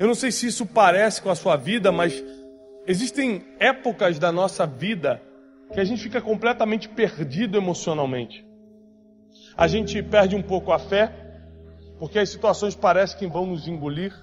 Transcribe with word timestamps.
Eu 0.00 0.06
não 0.06 0.14
sei 0.14 0.32
se 0.32 0.46
isso 0.46 0.64
parece 0.64 1.20
com 1.20 1.28
a 1.28 1.34
sua 1.34 1.56
vida, 1.56 1.92
mas 1.92 2.24
existem 2.86 3.44
épocas 3.58 4.18
da 4.18 4.32
nossa 4.32 4.66
vida 4.66 5.20
que 5.74 5.78
a 5.78 5.84
gente 5.84 6.02
fica 6.02 6.22
completamente 6.22 6.88
perdido 6.88 7.58
emocionalmente. 7.58 8.42
A 9.54 9.68
gente 9.68 10.02
perde 10.02 10.34
um 10.34 10.40
pouco 10.40 10.72
a 10.72 10.78
fé, 10.78 11.12
porque 11.98 12.18
as 12.18 12.30
situações 12.30 12.74
parecem 12.74 13.18
que 13.18 13.26
vão 13.26 13.44
nos 13.44 13.68
engolir. 13.68 14.14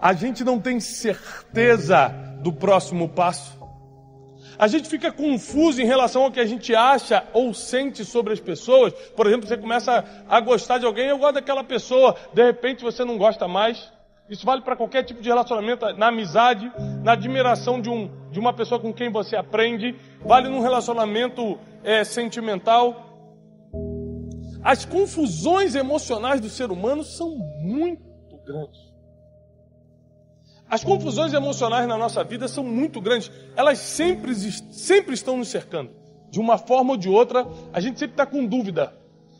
A 0.00 0.12
gente 0.12 0.44
não 0.44 0.60
tem 0.60 0.78
certeza 0.78 2.10
do 2.40 2.52
próximo 2.52 3.08
passo. 3.08 3.58
A 4.56 4.68
gente 4.68 4.88
fica 4.88 5.10
confuso 5.10 5.82
em 5.82 5.86
relação 5.86 6.22
ao 6.22 6.30
que 6.30 6.38
a 6.38 6.46
gente 6.46 6.72
acha 6.72 7.26
ou 7.32 7.52
sente 7.52 8.04
sobre 8.04 8.32
as 8.32 8.38
pessoas. 8.38 8.92
Por 9.16 9.26
exemplo, 9.26 9.48
você 9.48 9.56
começa 9.56 10.04
a 10.28 10.40
gostar 10.40 10.78
de 10.78 10.86
alguém, 10.86 11.08
eu 11.08 11.18
gosto 11.18 11.34
daquela 11.34 11.64
pessoa, 11.64 12.14
de 12.32 12.44
repente 12.44 12.84
você 12.84 13.04
não 13.04 13.18
gosta 13.18 13.48
mais. 13.48 13.97
Isso 14.28 14.44
vale 14.44 14.60
para 14.60 14.76
qualquer 14.76 15.04
tipo 15.04 15.22
de 15.22 15.28
relacionamento, 15.28 15.86
na 15.94 16.08
amizade, 16.08 16.70
na 17.02 17.12
admiração 17.12 17.80
de, 17.80 17.88
um, 17.88 18.10
de 18.30 18.38
uma 18.38 18.52
pessoa 18.52 18.78
com 18.78 18.92
quem 18.92 19.10
você 19.10 19.36
aprende, 19.36 19.96
vale 20.20 20.48
num 20.48 20.60
relacionamento 20.60 21.58
é, 21.82 22.04
sentimental. 22.04 23.04
As 24.62 24.84
confusões 24.84 25.74
emocionais 25.74 26.40
do 26.40 26.50
ser 26.50 26.70
humano 26.70 27.02
são 27.02 27.30
muito 27.62 28.36
grandes. 28.44 28.88
As 30.68 30.84
confusões 30.84 31.32
emocionais 31.32 31.88
na 31.88 31.96
nossa 31.96 32.22
vida 32.22 32.46
são 32.46 32.62
muito 32.62 33.00
grandes. 33.00 33.30
Elas 33.56 33.78
sempre, 33.78 34.34
sempre 34.34 35.14
estão 35.14 35.38
nos 35.38 35.48
cercando. 35.48 35.90
De 36.30 36.38
uma 36.38 36.58
forma 36.58 36.90
ou 36.90 36.96
de 36.98 37.08
outra, 37.08 37.46
a 37.72 37.80
gente 37.80 37.98
sempre 37.98 38.12
está 38.12 38.26
com 38.26 38.44
dúvida. 38.44 38.92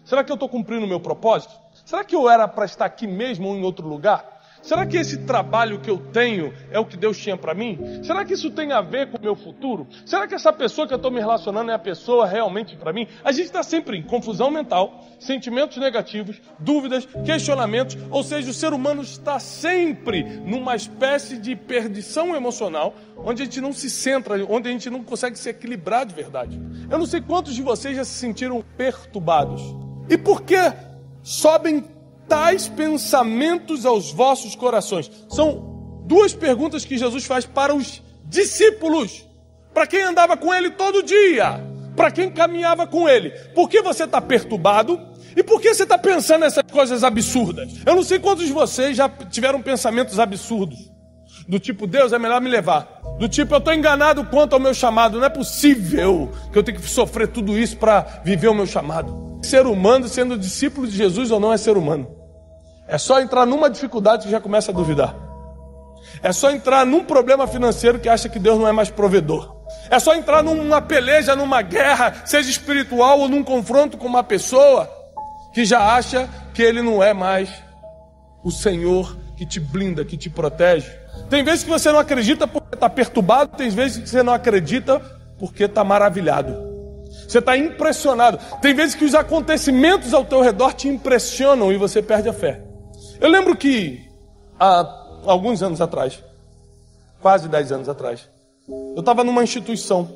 Será 0.07 0.25
que 0.25 0.33
eu 0.33 0.35
estou 0.35 0.49
cumprindo 0.49 0.87
o 0.87 0.89
meu 0.89 1.01
propósito? 1.01 1.53
Será 1.85 2.03
que 2.03 2.17
eu 2.17 2.31
era 2.31 2.49
para 2.49 2.65
estar 2.65 2.87
aqui 2.87 3.07
mesmo 3.07 3.49
ou 3.49 3.55
em 3.55 3.63
outro 3.63 3.87
lugar? 3.87 4.38
Será 4.63 4.87
que 4.87 4.97
esse 4.97 5.19
trabalho 5.19 5.81
que 5.81 5.91
eu 5.91 5.99
tenho 5.99 6.53
é 6.71 6.79
o 6.79 6.85
que 6.85 6.97
Deus 6.97 7.17
tinha 7.19 7.37
para 7.37 7.55
mim? 7.55 7.79
Será 8.03 8.25
que 8.25 8.35
isso 8.35 8.51
tem 8.51 8.73
a 8.73 8.81
ver 8.81 9.11
com 9.11 9.19
o 9.19 9.21
meu 9.21 9.35
futuro? 9.35 9.87
Será 10.05 10.27
que 10.27 10.35
essa 10.35 10.53
pessoa 10.53 10.87
que 10.87 10.93
eu 10.93 10.97
estou 10.97 11.11
me 11.11 11.21
relacionando 11.21 11.71
é 11.71 11.75
a 11.75 11.79
pessoa 11.79 12.27
realmente 12.27 12.77
para 12.77 12.93
mim? 12.93 13.07
A 13.25 13.33
gente 13.33 13.47
está 13.47 13.63
sempre 13.63 13.97
em 13.97 14.03
confusão 14.03 14.51
mental, 14.51 15.05
sentimentos 15.19 15.79
negativos, 15.79 16.41
dúvidas, 16.59 17.07
questionamentos, 17.25 17.97
ou 18.11 18.23
seja, 18.23 18.51
o 18.51 18.55
ser 18.55 18.73
humano 18.73 19.03
está 19.03 19.39
sempre 19.39 20.23
numa 20.23 20.77
espécie 20.77 21.39
de 21.39 21.57
perdição 21.57 22.35
emocional, 22.35 22.95
onde 23.17 23.43
a 23.43 23.45
gente 23.45 23.61
não 23.61 23.73
se 23.73 23.91
centra, 23.91 24.35
onde 24.49 24.69
a 24.69 24.73
gente 24.73 24.91
não 24.91 25.03
consegue 25.03 25.39
se 25.39 25.49
equilibrar 25.49 26.05
de 26.05 26.15
verdade. 26.15 26.61
Eu 26.91 26.99
não 26.99 27.07
sei 27.07 27.21
quantos 27.21 27.55
de 27.55 27.63
vocês 27.63 27.97
já 27.97 28.05
se 28.05 28.15
sentiram 28.15 28.65
perturbados. 28.77 29.63
E 30.09 30.17
por 30.17 30.43
que 30.43 30.57
sobem 31.23 31.85
tais 32.29 32.69
pensamentos 32.69 33.87
aos 33.87 34.13
vossos 34.13 34.55
corações? 34.55 35.11
São 35.29 36.03
duas 36.07 36.35
perguntas 36.35 36.85
que 36.85 36.99
Jesus 36.99 37.25
faz 37.25 37.47
para 37.47 37.75
os 37.75 38.03
discípulos, 38.25 39.27
para 39.73 39.87
quem 39.87 40.03
andava 40.03 40.37
com 40.37 40.53
ele 40.53 40.71
todo 40.71 41.03
dia, 41.03 41.65
para 41.97 42.11
quem 42.11 42.31
caminhava 42.31 42.87
com 42.87 43.09
ele. 43.09 43.31
Por 43.55 43.69
que 43.69 43.81
você 43.83 44.05
está 44.05 44.21
perturbado? 44.21 45.01
E 45.37 45.43
por 45.43 45.61
que 45.61 45.73
você 45.73 45.85
está 45.85 45.97
pensando 45.97 46.41
nessas 46.41 46.65
coisas 46.71 47.05
absurdas? 47.05 47.73
Eu 47.87 47.95
não 47.95 48.03
sei 48.03 48.19
quantos 48.19 48.47
de 48.47 48.53
vocês 48.53 48.97
já 48.97 49.09
tiveram 49.09 49.63
pensamentos 49.63 50.19
absurdos. 50.19 50.91
Do 51.47 51.59
tipo, 51.59 51.87
Deus 51.87 52.13
é 52.13 52.19
melhor 52.19 52.41
me 52.41 52.51
levar. 52.51 53.01
Do 53.19 53.29
tipo, 53.29 53.55
eu 53.55 53.59
estou 53.59 53.73
enganado 53.73 54.25
quanto 54.25 54.55
ao 54.55 54.61
meu 54.61 54.75
chamado. 54.75 55.19
Não 55.19 55.25
é 55.25 55.31
possível 55.31 56.31
que 56.53 56.59
eu 56.59 56.63
tenha 56.63 56.79
que 56.79 56.89
sofrer 56.89 57.29
tudo 57.29 57.59
isso 57.59 57.77
para 57.77 58.21
viver 58.25 58.49
o 58.49 58.55
meu 58.55 58.67
chamado. 58.67 59.39
Ser 59.43 59.67
humano, 59.67 60.09
sendo 60.09 60.37
discípulo 60.37 60.87
de 60.87 60.97
Jesus 60.97 61.31
ou 61.31 61.39
não, 61.39 61.53
é 61.53 61.57
ser 61.57 61.77
humano. 61.77 62.18
É 62.89 62.97
só 62.97 63.21
entrar 63.21 63.45
numa 63.45 63.69
dificuldade 63.69 64.25
que 64.25 64.31
já 64.31 64.41
começa 64.41 64.73
a 64.73 64.75
duvidar. 64.75 65.15
É 66.23 66.33
só 66.33 66.51
entrar 66.51 66.87
num 66.87 67.05
problema 67.05 67.47
financeiro 67.47 67.99
que 67.99 68.09
acha 68.09 68.29
que 68.29 68.39
Deus 68.39 68.59
não 68.59 68.67
é 68.67 68.73
mais 68.73 68.91
provedor. 68.91 69.57
É 69.91 69.99
só 69.99 70.15
entrar 70.15 70.43
numa 70.43 70.81
peleja, 70.81 71.37
numa 71.37 71.61
guerra, 71.61 72.23
seja 72.25 72.49
espiritual 72.51 73.21
ou 73.21 73.29
num 73.29 73.45
confronto 73.45 73.99
com 73.99 74.07
uma 74.07 74.25
pessoa 74.25 74.91
que 75.53 75.65
já 75.65 75.95
acha 75.95 76.29
que 76.55 76.63
ele 76.63 76.81
não 76.81 77.03
é 77.03 77.13
mais 77.13 77.51
o 78.43 78.51
Senhor 78.51 79.17
que 79.37 79.45
te 79.45 79.61
blinda, 79.61 80.05
que 80.05 80.17
te 80.17 80.31
protege. 80.31 80.91
Tem 81.29 81.45
vezes 81.45 81.65
que 81.65 81.71
você 81.71 81.93
não 81.93 81.99
acredita 81.99 82.47
porque 82.47 82.75
está 82.75 82.89
perturbado, 82.89 83.57
tem 83.57 83.69
vezes 83.69 84.03
que 84.03 84.09
você 84.09 84.23
não 84.23 84.33
acredita 84.33 84.99
porque 85.39 85.65
está 85.65 85.85
maravilhado. 85.85 86.57
Você 87.29 87.39
está 87.39 87.57
impressionado. 87.57 88.39
Tem 88.63 88.75
vezes 88.75 88.95
que 88.95 89.05
os 89.05 89.15
acontecimentos 89.15 90.15
ao 90.15 90.25
teu 90.25 90.41
redor 90.41 90.73
te 90.73 90.89
impressionam 90.89 91.71
e 91.71 91.77
você 91.77 92.01
perde 92.01 92.29
a 92.29 92.33
fé. 92.33 92.68
Eu 93.21 93.29
lembro 93.29 93.57
que 93.57 94.09
há 94.59 94.87
alguns 95.25 95.63
anos 95.63 95.81
atrás, 95.81 96.23
quase 97.21 97.49
dez 97.49 97.73
anos 97.73 97.89
atrás, 97.89 98.29
eu 98.69 99.01
estava 99.01 99.25
numa 99.25 99.43
instituição 99.43 100.09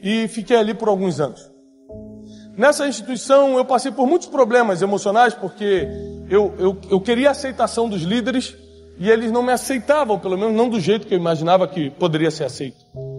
e 0.00 0.28
fiquei 0.28 0.56
ali 0.56 0.72
por 0.72 0.88
alguns 0.88 1.20
anos. 1.20 1.50
Nessa 2.56 2.86
instituição 2.86 3.56
eu 3.56 3.64
passei 3.64 3.90
por 3.90 4.06
muitos 4.06 4.28
problemas 4.28 4.80
emocionais 4.82 5.34
porque 5.34 5.88
eu, 6.30 6.54
eu, 6.58 6.78
eu 6.88 7.00
queria 7.00 7.28
a 7.28 7.32
aceitação 7.32 7.88
dos 7.88 8.02
líderes 8.02 8.54
e 8.98 9.10
eles 9.10 9.32
não 9.32 9.42
me 9.42 9.52
aceitavam, 9.52 10.20
pelo 10.20 10.38
menos 10.38 10.54
não 10.54 10.68
do 10.68 10.78
jeito 10.78 11.08
que 11.08 11.14
eu 11.14 11.18
imaginava 11.18 11.66
que 11.66 11.90
poderia 11.90 12.30
ser 12.30 12.44
aceito. 12.44 12.76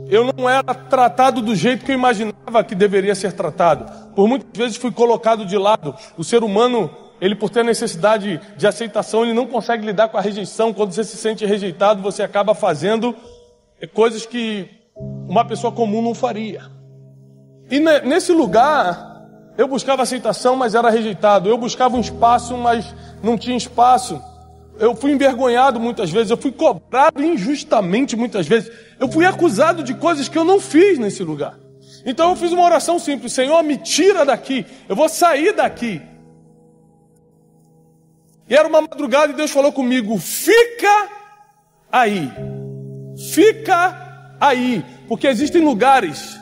Eu 0.08 0.32
não 0.32 0.48
era 0.48 0.74
tratado 0.74 1.42
do 1.42 1.54
jeito 1.54 1.84
que 1.84 1.92
eu 1.92 1.96
imaginava 1.96 2.64
que 2.64 2.76
deveria 2.76 3.14
ser 3.14 3.34
tratado. 3.34 4.14
Por 4.16 4.28
muitas 4.28 4.50
vezes 4.56 4.78
fui 4.78 4.92
colocado 4.92 5.46
de 5.46 5.58
lado. 5.58 5.94
O 6.18 6.24
ser 6.24 6.44
humano 6.44 6.90
ele 7.26 7.34
por 7.34 7.50
ter 7.50 7.64
necessidade 7.64 8.40
de 8.56 8.68
aceitação, 8.68 9.24
ele 9.24 9.34
não 9.34 9.48
consegue 9.48 9.84
lidar 9.84 10.10
com 10.10 10.18
a 10.18 10.22
rejeição. 10.22 10.72
Quando 10.72 10.92
você 10.92 11.04
se 11.04 11.18
sente 11.18 11.44
rejeitado, 11.44 12.00
você 12.00 12.22
acaba 12.22 12.54
fazendo 12.54 13.16
coisas 13.96 14.28
que 14.28 14.70
uma 15.28 15.44
pessoa 15.44 15.74
comum 15.74 16.04
não 16.04 16.14
faria. 16.14 16.62
E 17.72 17.80
nesse 17.80 18.32
lugar, 18.32 19.26
eu 19.58 19.68
buscava 19.68 20.04
aceitação, 20.04 20.56
mas 20.56 20.76
era 20.76 20.88
rejeitado. 20.92 21.50
Eu 21.50 21.58
buscava 21.58 21.98
um 21.98 22.00
espaço, 22.00 22.56
mas 22.58 22.94
não 23.24 23.36
tinha 23.36 23.58
espaço. 23.58 24.22
Eu 24.78 24.96
fui 24.96 25.12
envergonhado 25.12 25.80
muitas 25.80 26.12
vezes, 26.12 26.30
eu 26.30 26.38
fui 26.38 26.52
cobrado 26.52 27.24
injustamente 27.24 28.16
muitas 28.16 28.46
vezes. 28.46 28.72
Eu 29.00 29.08
fui 29.10 29.26
acusado 29.26 29.82
de 29.82 29.96
coisas 29.96 30.30
que 30.30 30.38
eu 30.38 30.44
não 30.44 30.60
fiz 30.60 31.00
nesse 31.00 31.24
lugar. 31.24 31.58
Então 32.06 32.30
eu 32.30 32.36
fiz 32.36 32.52
uma 32.52 32.64
oração 32.64 33.00
simples: 33.00 33.34
Senhor, 33.34 33.64
me 33.64 33.78
tira 33.78 34.24
daqui. 34.24 34.64
Eu 34.88 34.96
vou 34.96 35.10
sair 35.10 35.56
daqui. 35.56 36.00
E 38.48 38.56
era 38.56 38.68
uma 38.68 38.82
madrugada 38.82 39.34
e 39.34 39.36
Deus 39.36 39.52
falou 39.52 39.72
comigo: 39.72 40.18
fica 40.18 41.10
aí, 41.92 42.32
fica 43.32 44.36
aí, 44.40 44.86
porque 45.08 45.28
existem 45.28 45.62
lugares 45.64 46.40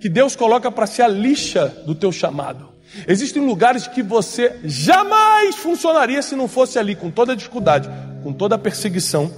que 0.00 0.08
Deus 0.08 0.34
coloca 0.34 0.70
para 0.70 0.86
ser 0.86 1.02
a 1.02 1.08
lixa 1.08 1.66
do 1.84 1.94
teu 1.94 2.10
chamado. 2.10 2.68
Existem 3.06 3.44
lugares 3.44 3.86
que 3.86 4.02
você 4.02 4.58
jamais 4.64 5.56
funcionaria 5.56 6.22
se 6.22 6.34
não 6.34 6.48
fosse 6.48 6.78
ali, 6.78 6.94
com 6.94 7.10
toda 7.10 7.32
a 7.32 7.36
dificuldade, 7.36 7.88
com 8.22 8.32
toda 8.32 8.54
a 8.54 8.58
perseguição. 8.58 9.30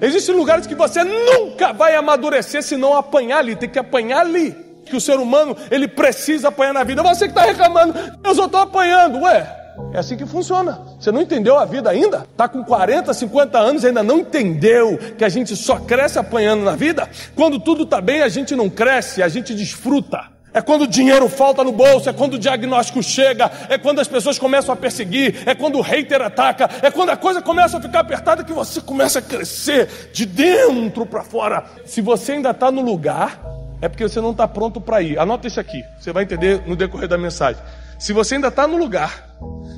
Existem 0.00 0.34
lugares 0.34 0.66
que 0.66 0.74
você 0.74 1.04
nunca 1.04 1.72
vai 1.72 1.94
amadurecer 1.94 2.62
se 2.62 2.76
não 2.76 2.96
apanhar 2.96 3.38
ali, 3.38 3.54
tem 3.54 3.68
que 3.68 3.78
apanhar 3.78 4.20
ali. 4.20 4.52
Que 4.84 4.96
o 4.96 5.00
ser 5.00 5.18
humano 5.18 5.56
ele 5.70 5.86
precisa 5.86 6.48
apanhar 6.48 6.72
na 6.72 6.82
vida. 6.82 7.02
Você 7.04 7.26
que 7.26 7.30
está 7.30 7.42
reclamando, 7.42 7.94
eu 8.24 8.34
só 8.34 8.46
estou 8.46 8.60
apanhando, 8.60 9.20
ué. 9.20 9.61
É 9.92 9.98
assim 9.98 10.16
que 10.16 10.26
funciona. 10.26 10.80
Você 10.98 11.12
não 11.12 11.20
entendeu 11.20 11.58
a 11.58 11.64
vida 11.64 11.90
ainda? 11.90 12.26
Está 12.30 12.48
com 12.48 12.64
40, 12.64 13.12
50 13.12 13.58
anos 13.58 13.84
e 13.84 13.88
ainda 13.88 14.02
não 14.02 14.18
entendeu 14.18 14.98
que 15.16 15.24
a 15.24 15.28
gente 15.28 15.54
só 15.56 15.76
cresce 15.76 16.18
apanhando 16.18 16.64
na 16.64 16.74
vida? 16.74 17.08
Quando 17.34 17.58
tudo 17.58 17.84
está 17.84 18.00
bem, 18.00 18.22
a 18.22 18.28
gente 18.28 18.54
não 18.56 18.68
cresce, 18.70 19.22
a 19.22 19.28
gente 19.28 19.54
desfruta. 19.54 20.32
É 20.54 20.60
quando 20.60 20.82
o 20.82 20.86
dinheiro 20.86 21.28
falta 21.28 21.64
no 21.64 21.72
bolso, 21.72 22.10
é 22.10 22.12
quando 22.12 22.34
o 22.34 22.38
diagnóstico 22.38 23.02
chega, 23.02 23.50
é 23.70 23.78
quando 23.78 24.00
as 24.00 24.08
pessoas 24.08 24.38
começam 24.38 24.72
a 24.72 24.76
perseguir, 24.76 25.42
é 25.46 25.54
quando 25.54 25.78
o 25.78 25.80
hater 25.80 26.20
ataca, 26.20 26.68
é 26.82 26.90
quando 26.90 27.08
a 27.08 27.16
coisa 27.16 27.40
começa 27.40 27.78
a 27.78 27.80
ficar 27.80 28.00
apertada 28.00 28.44
que 28.44 28.52
você 28.52 28.80
começa 28.80 29.20
a 29.20 29.22
crescer 29.22 30.10
de 30.12 30.26
dentro 30.26 31.06
para 31.06 31.22
fora. 31.22 31.64
Se 31.86 32.02
você 32.02 32.32
ainda 32.32 32.50
está 32.50 32.70
no 32.70 32.82
lugar, 32.82 33.40
é 33.80 33.88
porque 33.88 34.06
você 34.06 34.20
não 34.20 34.32
está 34.32 34.46
pronto 34.46 34.78
para 34.78 35.00
ir. 35.00 35.18
Anota 35.18 35.48
isso 35.48 35.58
aqui, 35.58 35.82
você 35.98 36.12
vai 36.12 36.24
entender 36.24 36.62
no 36.66 36.76
decorrer 36.76 37.08
da 37.08 37.16
mensagem. 37.16 37.60
Se 37.98 38.12
você 38.12 38.34
ainda 38.34 38.48
está 38.48 38.66
no 38.66 38.76
lugar, 38.76 39.30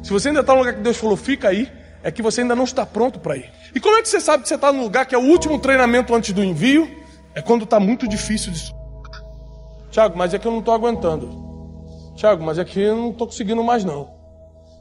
se 0.04 0.10
você 0.10 0.28
ainda 0.28 0.40
está 0.40 0.52
no 0.52 0.58
lugar 0.58 0.74
que 0.74 0.82
Deus 0.82 0.98
falou, 0.98 1.16
fica 1.16 1.48
aí, 1.48 1.66
é 2.02 2.10
que 2.10 2.20
você 2.20 2.42
ainda 2.42 2.54
não 2.54 2.64
está 2.64 2.84
pronto 2.84 3.18
para 3.18 3.38
ir. 3.38 3.50
E 3.74 3.80
como 3.80 3.96
é 3.96 4.02
que 4.02 4.08
você 4.08 4.20
sabe 4.20 4.42
que 4.42 4.48
você 4.50 4.54
está 4.54 4.70
no 4.70 4.82
lugar 4.82 5.06
que 5.06 5.14
é 5.14 5.18
o 5.18 5.22
último 5.22 5.58
treinamento 5.58 6.14
antes 6.14 6.34
do 6.34 6.44
envio? 6.44 6.86
É 7.34 7.40
quando 7.40 7.64
está 7.64 7.80
muito 7.80 8.06
difícil 8.06 8.52
de. 8.52 8.70
Tiago, 9.90 10.18
mas 10.18 10.34
é 10.34 10.38
que 10.38 10.46
eu 10.46 10.52
não 10.52 10.58
estou 10.58 10.74
aguentando. 10.74 12.12
Tiago, 12.14 12.44
mas 12.44 12.58
é 12.58 12.64
que 12.66 12.78
eu 12.78 12.94
não 12.94 13.10
estou 13.10 13.26
conseguindo 13.26 13.64
mais 13.64 13.82
não. 13.82 14.10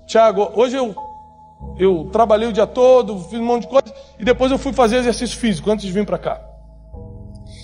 Tiago, 0.05 0.51
hoje 0.55 0.75
eu, 0.75 0.93
eu 1.79 2.09
trabalhei 2.11 2.49
o 2.49 2.51
dia 2.51 2.67
todo, 2.67 3.17
fiz 3.19 3.39
um 3.39 3.45
monte 3.45 3.61
de 3.61 3.69
coisa, 3.69 3.95
e 4.19 4.25
depois 4.25 4.51
eu 4.51 4.57
fui 4.57 4.73
fazer 4.73 4.97
exercício 4.97 5.37
físico 5.37 5.71
antes 5.71 5.85
de 5.85 5.91
vir 5.93 6.05
para 6.05 6.17
cá. 6.17 6.41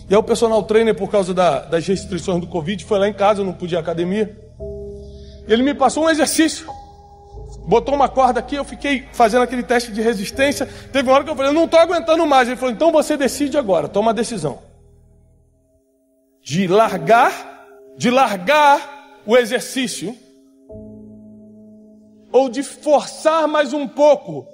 E 0.09 0.13
aí 0.13 0.17
o 0.17 0.23
personal 0.23 0.63
trainer, 0.63 0.95
por 0.95 1.11
causa 1.11 1.33
da, 1.33 1.59
das 1.59 1.85
restrições 1.85 2.39
do 2.39 2.47
Covid, 2.47 2.85
foi 2.85 2.97
lá 2.97 3.09
em 3.09 3.13
casa, 3.13 3.41
eu 3.41 3.45
não 3.45 3.53
podia 3.53 3.75
ir 3.75 3.79
à 3.79 3.81
academia. 3.81 4.33
Ele 5.45 5.61
me 5.61 5.73
passou 5.73 6.05
um 6.05 6.09
exercício. 6.09 6.78
Botou 7.67 7.93
uma 7.93 8.09
corda 8.09 8.39
aqui, 8.39 8.55
eu 8.55 8.63
fiquei 8.63 9.07
fazendo 9.13 9.43
aquele 9.43 9.63
teste 9.63 9.91
de 9.91 10.01
resistência. 10.01 10.65
Teve 10.91 11.09
uma 11.09 11.15
hora 11.15 11.23
que 11.23 11.29
eu 11.29 11.35
falei, 11.35 11.51
eu 11.51 11.55
não 11.55 11.65
estou 11.65 11.79
aguentando 11.79 12.25
mais. 12.25 12.47
Ele 12.47 12.57
falou, 12.57 12.73
então 12.73 12.91
você 12.91 13.15
decide 13.17 13.57
agora, 13.57 13.87
toma 13.87 14.11
a 14.11 14.13
decisão. 14.13 14.59
De 16.41 16.67
largar, 16.67 17.67
de 17.97 18.09
largar 18.09 19.21
o 19.25 19.37
exercício, 19.37 20.15
ou 22.31 22.49
de 22.49 22.63
forçar 22.63 23.47
mais 23.47 23.73
um 23.73 23.87
pouco 23.87 24.47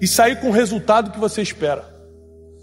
e 0.00 0.06
sair 0.06 0.40
com 0.40 0.48
o 0.48 0.52
resultado 0.52 1.10
que 1.10 1.18
você 1.18 1.42
espera. 1.42 1.84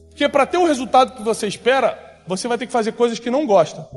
Porque 0.10 0.28
para 0.28 0.46
ter 0.46 0.58
o 0.58 0.66
resultado 0.66 1.14
que 1.14 1.22
você 1.22 1.48
espera, 1.48 1.98
você 2.25 2.48
vai 2.48 2.58
ter 2.58 2.66
que 2.66 2.72
fazer 2.72 2.94
coisas 2.94 3.19
que 3.19 3.30
não 3.30 3.46
gosta. 3.46 3.88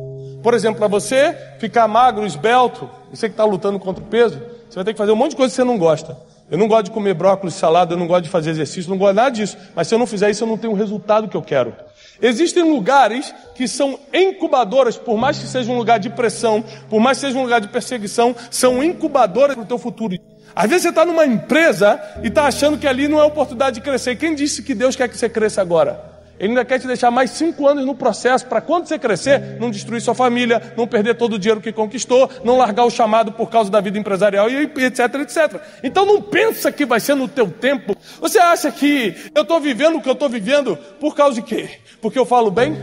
Por 0.43 0.55
exemplo, 0.55 0.79
para 0.79 0.89
você 0.89 1.37
ficar 1.59 1.87
magro, 1.89 2.27
esbelto, 2.27 2.89
você 3.11 3.29
que 3.29 3.33
está 3.33 3.45
lutando 3.45 3.79
contra 3.79 4.03
o 4.03 4.07
peso, 4.07 4.41
você 4.71 4.77
vai 4.77 4.85
ter 4.85 4.93
que 4.93 4.99
fazer 4.99 5.11
um 5.11 5.17
monte 5.17 5.33
de 5.33 5.37
coisa 5.37 5.51
que 5.51 5.57
você 5.57 5.65
não 5.65 5.77
gosta. 5.77 6.17
Eu 6.49 6.57
não 6.57 6.69
gosto 6.69 6.85
de 6.85 6.91
comer 6.93 7.13
brócolis, 7.15 7.55
salada, 7.55 7.95
eu 7.95 7.99
não 7.99 8.07
gosto 8.07 8.23
de 8.25 8.31
fazer 8.31 8.51
exercício, 8.51 8.89
não 8.89 8.97
gosto 8.97 9.17
nada 9.17 9.31
disso. 9.31 9.59
Mas 9.75 9.89
se 9.89 9.95
eu 9.95 9.99
não 9.99 10.07
fizer 10.07 10.31
isso, 10.31 10.45
eu 10.45 10.49
não 10.49 10.57
tenho 10.57 10.73
o 10.73 10.77
resultado 10.77 11.27
que 11.27 11.37
eu 11.37 11.43
quero. 11.43 11.75
Existem 12.23 12.63
lugares 12.63 13.35
que 13.57 13.67
são 13.67 13.99
incubadoras, 14.15 14.97
por 14.97 15.17
mais 15.17 15.39
que 15.39 15.47
seja 15.47 15.73
um 15.73 15.77
lugar 15.77 15.99
de 15.99 16.09
pressão, 16.09 16.65
por 16.89 17.01
mais 17.01 17.19
que 17.19 17.27
seja 17.27 17.39
um 17.39 17.43
lugar 17.43 17.61
de 17.61 17.67
perseguição, 17.67 18.35
são 18.49 18.83
incubadoras 18.83 19.57
para 19.57 19.65
o 19.65 19.67
teu 19.67 19.79
futuro. 19.79 20.17
Às 20.55 20.69
vezes 20.69 20.83
você 20.83 20.89
está 20.91 21.05
numa 21.05 21.27
empresa 21.27 22.01
e 22.23 22.29
está 22.29 22.45
achando 22.45 22.79
que 22.79 22.87
ali 22.87 23.09
não 23.09 23.19
é 23.19 23.25
oportunidade 23.25 23.77
de 23.77 23.81
crescer. 23.81 24.17
Quem 24.17 24.37
disse 24.37 24.63
que 24.63 24.75
Deus 24.75 24.95
quer 24.95 25.09
que 25.09 25.19
você 25.19 25.29
cresça 25.29 25.61
agora? 25.61 26.20
Ele 26.41 26.49
ainda 26.49 26.65
quer 26.65 26.79
te 26.79 26.87
deixar 26.87 27.11
mais 27.11 27.33
cinco 27.33 27.69
anos 27.69 27.85
no 27.85 27.95
processo 27.95 28.47
para 28.47 28.63
quando 28.63 28.87
você 28.87 28.99
crescer, 28.99 29.59
não 29.61 29.71
destruir 29.71 30.01
sua 30.01 30.15
família, 30.15 30.73
não 30.75 30.87
perder 30.87 31.15
todo 31.17 31.35
o 31.35 31.39
dinheiro 31.39 31.61
que 31.61 31.71
conquistou, 31.71 32.31
não 32.43 32.57
largar 32.57 32.87
o 32.87 32.91
chamado 32.91 33.31
por 33.33 33.51
causa 33.51 33.71
da 33.71 33.79
vida 33.79 33.99
empresarial 33.99 34.49
e 34.49 34.63
etc, 34.63 35.01
etc. 35.17 35.61
Então 35.85 36.07
não 36.07 36.23
pensa 36.23 36.73
que 36.73 36.87
vai 36.87 36.99
ser 36.99 37.15
no 37.15 37.29
teu 37.29 37.51
tempo. 37.51 37.95
Você 38.23 38.39
acha 38.39 38.73
que 38.73 39.15
eu 39.35 39.43
estou 39.43 39.61
vivendo 39.61 39.99
o 39.99 40.01
que 40.01 40.09
eu 40.09 40.15
estou 40.15 40.31
vivendo 40.31 40.79
por 40.99 41.15
causa 41.15 41.35
de 41.35 41.43
quê? 41.43 41.69
Porque 42.01 42.19
eu 42.19 42.25
falo 42.25 42.51
bem? 42.51 42.75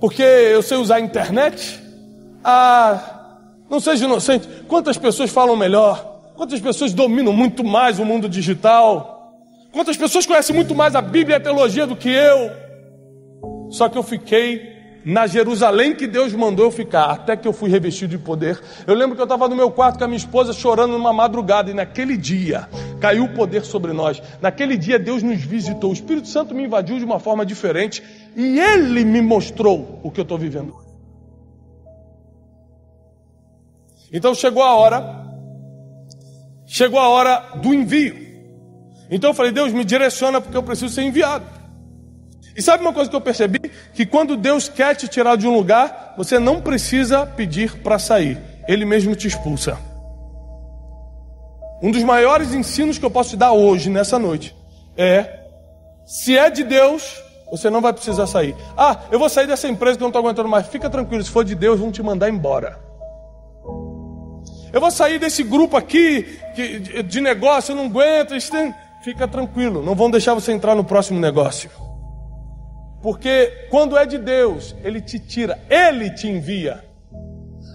Porque 0.00 0.22
eu 0.22 0.62
sei 0.62 0.78
usar 0.78 0.96
a 0.96 1.00
internet? 1.00 1.78
Ah, 2.42 3.36
não 3.68 3.80
seja 3.80 4.06
inocente. 4.06 4.48
Quantas 4.66 4.96
pessoas 4.96 5.30
falam 5.30 5.56
melhor? 5.56 6.32
Quantas 6.34 6.58
pessoas 6.58 6.94
dominam 6.94 7.34
muito 7.34 7.62
mais 7.62 7.98
o 7.98 8.04
mundo 8.06 8.30
digital? 8.30 9.11
Quantas 9.72 9.96
pessoas 9.96 10.26
conhecem 10.26 10.54
muito 10.54 10.74
mais 10.74 10.94
a 10.94 11.00
Bíblia 11.00 11.36
e 11.36 11.38
a 11.38 11.40
teologia 11.40 11.86
do 11.86 11.96
que 11.96 12.10
eu? 12.10 12.50
Só 13.70 13.88
que 13.88 13.96
eu 13.96 14.02
fiquei 14.02 14.70
na 15.04 15.26
Jerusalém 15.26 15.94
que 15.94 16.06
Deus 16.06 16.32
mandou 16.32 16.66
eu 16.66 16.70
ficar, 16.70 17.06
até 17.06 17.36
que 17.36 17.48
eu 17.48 17.52
fui 17.52 17.70
revestido 17.70 18.16
de 18.16 18.22
poder. 18.22 18.60
Eu 18.86 18.94
lembro 18.94 19.16
que 19.16 19.20
eu 19.22 19.24
estava 19.24 19.48
no 19.48 19.56
meu 19.56 19.70
quarto 19.70 19.98
com 19.98 20.04
a 20.04 20.06
minha 20.06 20.18
esposa 20.18 20.52
chorando 20.52 20.92
numa 20.92 21.12
madrugada, 21.12 21.70
e 21.70 21.74
naquele 21.74 22.16
dia 22.16 22.68
caiu 23.00 23.24
o 23.24 23.34
poder 23.34 23.64
sobre 23.64 23.92
nós. 23.92 24.22
Naquele 24.40 24.76
dia 24.76 24.98
Deus 24.98 25.22
nos 25.22 25.40
visitou, 25.40 25.90
o 25.90 25.94
Espírito 25.94 26.28
Santo 26.28 26.54
me 26.54 26.64
invadiu 26.64 26.98
de 26.98 27.04
uma 27.04 27.18
forma 27.18 27.44
diferente 27.44 28.02
e 28.36 28.60
ele 28.60 29.04
me 29.04 29.20
mostrou 29.20 30.00
o 30.02 30.10
que 30.10 30.20
eu 30.20 30.22
estou 30.22 30.38
vivendo. 30.38 30.76
Então 34.12 34.34
chegou 34.34 34.62
a 34.62 34.74
hora, 34.76 35.26
chegou 36.66 37.00
a 37.00 37.08
hora 37.08 37.56
do 37.56 37.72
envio. 37.72 38.21
Então 39.12 39.30
eu 39.30 39.34
falei, 39.34 39.52
Deus, 39.52 39.72
me 39.74 39.84
direciona 39.84 40.40
porque 40.40 40.56
eu 40.56 40.62
preciso 40.62 40.92
ser 40.92 41.02
enviado. 41.02 41.44
E 42.56 42.62
sabe 42.62 42.82
uma 42.82 42.94
coisa 42.94 43.10
que 43.10 43.14
eu 43.14 43.20
percebi? 43.20 43.60
Que 43.92 44.06
quando 44.06 44.38
Deus 44.38 44.70
quer 44.70 44.96
te 44.96 45.06
tirar 45.06 45.36
de 45.36 45.46
um 45.46 45.54
lugar, 45.54 46.14
você 46.16 46.38
não 46.38 46.62
precisa 46.62 47.26
pedir 47.26 47.78
para 47.82 47.98
sair, 47.98 48.38
Ele 48.66 48.86
mesmo 48.86 49.14
te 49.14 49.28
expulsa. 49.28 49.78
Um 51.82 51.90
dos 51.90 52.02
maiores 52.02 52.54
ensinos 52.54 52.96
que 52.96 53.04
eu 53.04 53.10
posso 53.10 53.30
te 53.30 53.36
dar 53.36 53.52
hoje, 53.52 53.90
nessa 53.90 54.18
noite, 54.18 54.56
é: 54.96 55.40
se 56.06 56.36
é 56.36 56.48
de 56.48 56.64
Deus, 56.64 57.22
você 57.50 57.68
não 57.68 57.82
vai 57.82 57.92
precisar 57.92 58.26
sair. 58.26 58.54
Ah, 58.76 59.00
eu 59.10 59.18
vou 59.18 59.28
sair 59.28 59.46
dessa 59.46 59.68
empresa 59.68 59.98
que 59.98 60.02
eu 60.02 60.06
não 60.06 60.10
estou 60.10 60.20
aguentando 60.20 60.48
mais. 60.48 60.66
Fica 60.68 60.88
tranquilo, 60.88 61.22
se 61.22 61.30
for 61.30 61.44
de 61.44 61.54
Deus, 61.54 61.78
vão 61.78 61.92
te 61.92 62.02
mandar 62.02 62.30
embora. 62.30 62.78
Eu 64.72 64.80
vou 64.80 64.90
sair 64.90 65.18
desse 65.18 65.42
grupo 65.42 65.76
aqui 65.76 66.38
de, 67.02 67.20
negócio, 67.20 67.72
eu 67.72 67.76
não 67.76 67.86
aguento. 67.86 68.34
Fica 69.02 69.26
tranquilo, 69.26 69.82
não 69.82 69.94
vão 69.94 70.10
deixar 70.10 70.34
você 70.34 70.52
entrar 70.52 70.74
no 70.74 70.84
próximo 70.84 71.20
negócio. 71.20 71.70
Porque 73.02 73.66
quando 73.68 73.96
é 73.96 74.06
de 74.06 74.16
Deus, 74.16 74.74
Ele 74.82 75.00
te 75.00 75.18
tira, 75.18 75.60
Ele 75.68 76.08
te 76.10 76.28
envia. 76.28 76.84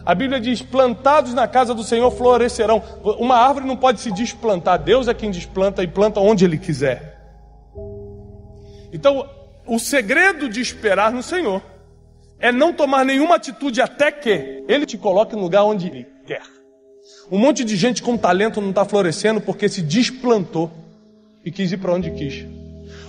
A 0.05 0.15
Bíblia 0.15 0.39
diz: 0.39 0.61
plantados 0.61 1.33
na 1.33 1.47
casa 1.47 1.73
do 1.73 1.83
Senhor 1.83 2.09
florescerão. 2.11 2.81
Uma 3.19 3.35
árvore 3.35 3.67
não 3.67 3.75
pode 3.75 3.99
se 3.99 4.11
desplantar, 4.11 4.81
Deus 4.81 5.07
é 5.07 5.13
quem 5.13 5.29
desplanta 5.29 5.83
e 5.83 5.87
planta 5.87 6.21
onde 6.21 6.45
Ele 6.45 6.57
quiser. 6.57 7.17
Então, 8.93 9.29
o 9.65 9.77
segredo 9.77 10.47
de 10.47 10.61
esperar 10.61 11.11
no 11.11 11.21
Senhor 11.21 11.61
é 12.39 12.53
não 12.53 12.71
tomar 12.71 13.03
nenhuma 13.03 13.35
atitude 13.35 13.81
até 13.81 14.11
que 14.11 14.63
Ele 14.65 14.85
te 14.85 14.97
coloque 14.97 15.35
no 15.35 15.41
lugar 15.41 15.65
onde 15.65 15.87
Ele 15.87 16.07
quer. 16.25 16.43
Um 17.29 17.37
monte 17.37 17.65
de 17.65 17.75
gente 17.75 18.01
com 18.01 18.15
talento 18.15 18.61
não 18.61 18.69
está 18.69 18.85
florescendo 18.85 19.41
porque 19.41 19.67
se 19.67 19.81
desplantou 19.81 20.71
e 21.47 21.51
quis 21.51 21.71
ir 21.71 21.77
para 21.77 21.93
onde 21.93 22.11
quis. 22.11 22.45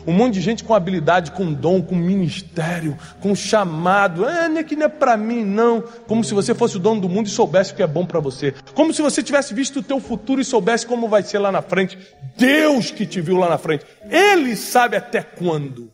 Um 0.07 0.13
monte 0.13 0.35
de 0.35 0.41
gente 0.41 0.63
com 0.63 0.73
habilidade, 0.73 1.33
com 1.33 1.53
dom, 1.53 1.83
com 1.83 1.97
ministério, 1.97 2.97
com 3.21 3.35
chamado. 3.35 4.25
Ah, 4.25 4.49
nem 4.49 4.63
que 4.63 4.77
não 4.77 4.87
é 4.87 4.89
para 4.89 5.17
mim, 5.17 5.45
não. 5.45 5.83
Como 6.07 6.23
se 6.23 6.33
você 6.33 6.55
fosse 6.55 6.77
o 6.77 6.79
dono 6.79 7.01
do 7.01 7.09
mundo 7.09 7.27
e 7.27 7.31
soubesse 7.31 7.73
o 7.73 7.75
que 7.75 7.83
é 7.83 7.87
bom 7.87 8.07
para 8.07 8.21
você. 8.21 8.55
Como 8.75 8.95
se 8.95 9.03
você 9.03 9.25
tivesse 9.25 9.53
visto 9.53 9.81
o 9.81 9.83
teu 9.83 9.99
futuro 9.99 10.41
e 10.41 10.45
soubesse 10.45 10.87
como 10.87 11.09
vai 11.09 11.25
ser 11.25 11.41
lá 11.41 11.51
na 11.51 11.61
frente. 11.61 11.99
Deus 12.37 12.93
que 12.93 13.05
te 13.05 13.21
viu 13.21 13.37
lá 13.37 13.49
na 13.49 13.59
frente. 13.59 13.85
Ele 14.09 14.55
sabe 14.55 14.97
até 14.97 15.21
quando. 15.21 15.91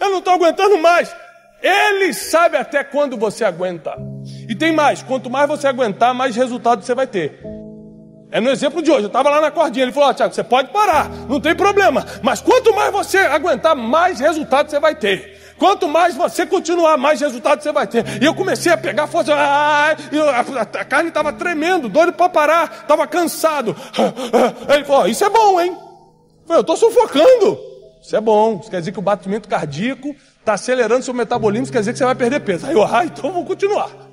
Eu 0.00 0.08
não 0.08 0.18
estou 0.20 0.34
aguentando 0.34 0.78
mais. 0.78 1.12
Ele 1.60 2.14
sabe 2.14 2.56
até 2.56 2.84
quando 2.84 3.16
você 3.16 3.44
aguenta. 3.44 3.98
E 4.48 4.54
tem 4.54 4.72
mais: 4.72 5.02
quanto 5.02 5.28
mais 5.28 5.48
você 5.48 5.66
aguentar, 5.66 6.14
mais 6.14 6.36
resultado 6.36 6.84
você 6.84 6.94
vai 6.94 7.08
ter. 7.08 7.61
É 8.32 8.40
no 8.40 8.48
exemplo 8.48 8.80
de 8.80 8.90
hoje. 8.90 9.02
Eu 9.02 9.08
estava 9.08 9.28
lá 9.28 9.42
na 9.42 9.50
cordinha. 9.50 9.84
Ele 9.84 9.92
falou: 9.92 10.08
oh, 10.08 10.14
Tiago, 10.14 10.34
você 10.34 10.42
pode 10.42 10.70
parar, 10.70 11.10
não 11.28 11.38
tem 11.38 11.54
problema. 11.54 12.04
Mas 12.22 12.40
quanto 12.40 12.74
mais 12.74 12.90
você 12.90 13.18
aguentar, 13.18 13.76
mais 13.76 14.18
resultado 14.18 14.70
você 14.70 14.80
vai 14.80 14.94
ter. 14.94 15.38
Quanto 15.58 15.86
mais 15.86 16.16
você 16.16 16.46
continuar, 16.46 16.96
mais 16.96 17.20
resultado 17.20 17.62
você 17.62 17.70
vai 17.70 17.86
ter. 17.86 18.04
E 18.20 18.24
eu 18.24 18.34
comecei 18.34 18.72
a 18.72 18.76
pegar 18.76 19.06
força. 19.06 19.34
Ah, 19.34 19.94
a, 20.80 20.84
carne 20.84 21.10
estava 21.10 21.30
tremendo, 21.30 21.90
doido 21.90 22.14
para 22.14 22.28
parar, 22.30 22.78
estava 22.82 23.06
cansado. 23.06 23.76
Ele 24.74 24.84
falou: 24.84 25.02
oh, 25.02 25.06
Isso 25.06 25.24
é 25.24 25.28
bom, 25.28 25.60
hein? 25.60 25.70
Eu 25.70 26.46
falei: 26.46 26.58
Eu 26.58 26.60
estou 26.62 26.76
sufocando. 26.76 27.60
Isso 28.00 28.16
é 28.16 28.20
bom. 28.20 28.58
Isso 28.60 28.70
quer 28.70 28.78
dizer 28.80 28.92
que 28.92 28.98
o 28.98 29.02
batimento 29.02 29.46
cardíaco 29.46 30.16
está 30.40 30.54
acelerando 30.54 31.04
seu 31.04 31.12
metabolismo. 31.12 31.64
Isso 31.64 31.72
quer 31.72 31.80
dizer 31.80 31.92
que 31.92 31.98
você 31.98 32.04
vai 32.06 32.14
perder 32.14 32.40
peso. 32.40 32.66
Aí 32.66 32.72
eu, 32.72 32.82
ah, 32.82 33.04
então 33.04 33.28
eu 33.28 33.34
vou 33.34 33.44
continuar. 33.44 34.11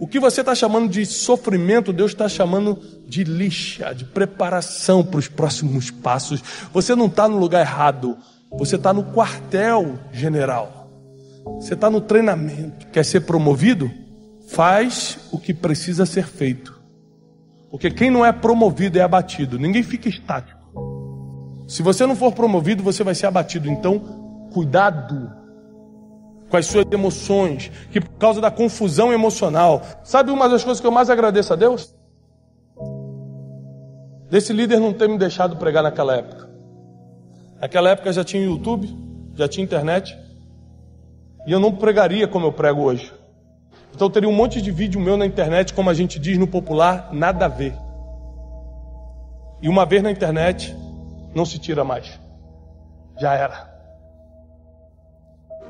O 0.00 0.06
que 0.06 0.18
você 0.18 0.40
está 0.40 0.54
chamando 0.54 0.88
de 0.88 1.04
sofrimento, 1.04 1.92
Deus 1.92 2.12
está 2.12 2.26
chamando 2.26 2.78
de 3.06 3.22
lixa, 3.22 3.94
de 3.94 4.06
preparação 4.06 5.04
para 5.04 5.18
os 5.18 5.28
próximos 5.28 5.90
passos. 5.90 6.42
Você 6.72 6.94
não 6.94 7.04
está 7.04 7.28
no 7.28 7.36
lugar 7.36 7.60
errado, 7.60 8.16
você 8.50 8.76
está 8.76 8.94
no 8.94 9.04
quartel 9.04 9.98
general. 10.10 10.88
Você 11.60 11.74
está 11.74 11.90
no 11.90 12.00
treinamento. 12.00 12.86
Quer 12.86 13.04
ser 13.04 13.20
promovido? 13.20 13.90
Faz 14.48 15.18
o 15.30 15.38
que 15.38 15.52
precisa 15.52 16.06
ser 16.06 16.26
feito. 16.26 16.80
Porque 17.70 17.90
quem 17.90 18.10
não 18.10 18.24
é 18.24 18.32
promovido 18.32 18.98
é 18.98 19.02
abatido. 19.02 19.58
Ninguém 19.58 19.82
fica 19.82 20.08
estático. 20.08 20.58
Se 21.68 21.82
você 21.82 22.06
não 22.06 22.16
for 22.16 22.32
promovido, 22.32 22.82
você 22.82 23.04
vai 23.04 23.14
ser 23.14 23.26
abatido. 23.26 23.68
Então, 23.68 23.98
cuidado 24.50 25.39
com 26.50 26.56
as 26.56 26.66
suas 26.66 26.84
emoções, 26.90 27.70
que 27.92 28.00
por 28.00 28.18
causa 28.18 28.40
da 28.40 28.50
confusão 28.50 29.12
emocional. 29.12 29.82
Sabe 30.02 30.32
uma 30.32 30.48
das 30.48 30.64
coisas 30.64 30.80
que 30.80 30.86
eu 30.86 30.90
mais 30.90 31.08
agradeço 31.08 31.52
a 31.52 31.56
Deus? 31.56 31.94
Desse 34.28 34.52
líder 34.52 34.80
não 34.80 34.92
ter 34.92 35.08
me 35.08 35.16
deixado 35.16 35.56
pregar 35.56 35.82
naquela 35.82 36.16
época. 36.16 36.50
Naquela 37.60 37.90
época 37.90 38.12
já 38.12 38.24
tinha 38.24 38.42
YouTube, 38.42 38.88
já 39.34 39.48
tinha 39.48 39.64
internet, 39.64 40.18
e 41.46 41.52
eu 41.52 41.60
não 41.60 41.72
pregaria 41.72 42.26
como 42.26 42.46
eu 42.46 42.52
prego 42.52 42.82
hoje. 42.82 43.12
Então 43.94 44.10
teria 44.10 44.28
um 44.28 44.34
monte 44.34 44.60
de 44.60 44.70
vídeo 44.70 45.00
meu 45.00 45.16
na 45.16 45.26
internet, 45.26 45.72
como 45.72 45.88
a 45.90 45.94
gente 45.94 46.18
diz 46.18 46.36
no 46.36 46.46
popular, 46.46 47.10
nada 47.12 47.46
a 47.46 47.48
ver. 47.48 47.74
E 49.62 49.68
uma 49.68 49.84
vez 49.84 50.02
na 50.02 50.10
internet, 50.10 50.74
não 51.34 51.44
se 51.44 51.58
tira 51.58 51.84
mais. 51.84 52.18
Já 53.20 53.34
era. 53.34 53.69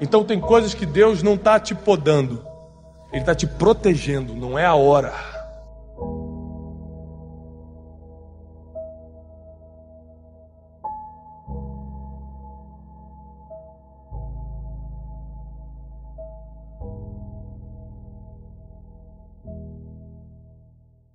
Então 0.01 0.25
tem 0.25 0.41
coisas 0.41 0.73
que 0.73 0.87
Deus 0.87 1.23
não 1.23 1.35
está 1.35 1.61
te 1.61 1.75
podando, 1.75 2.45
Ele 3.13 3.21
está 3.23 3.35
te 3.35 3.47
protegendo, 3.47 4.35
não 4.35 4.59
é 4.59 4.65
a 4.65 4.75
hora. 4.75 5.40